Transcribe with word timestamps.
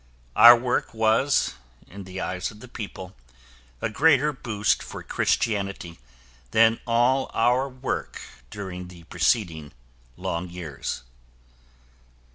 Our 0.35 0.55
work 0.57 0.95
was, 0.95 1.53
in 1.85 2.05
the 2.05 2.21
eyes 2.21 2.49
of 2.49 2.59
the 2.59 2.67
people, 2.67 3.15
a 3.83 3.89
greater 3.91 4.33
boost 4.33 4.81
for 4.81 5.03
Christianity 5.03 5.99
than 6.49 6.79
all 6.87 7.29
our 7.35 7.69
work 7.69 8.19
during 8.49 8.87
the 8.87 9.03
preceding 9.03 9.73
long 10.17 10.49
years. 10.49 11.03